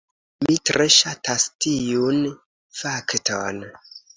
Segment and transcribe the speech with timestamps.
[0.45, 2.19] Mi tre ŝatas tiun
[2.81, 3.63] fakton.